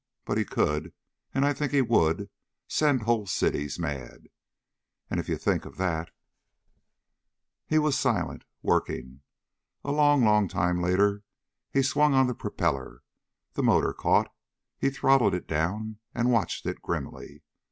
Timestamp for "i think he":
1.45-1.81